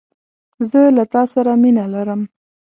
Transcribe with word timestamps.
زه 0.69 0.79
له 0.95 1.03
تا 1.13 1.21
سره 1.33 1.51
مینه 1.61 1.85
لرم 1.93 2.21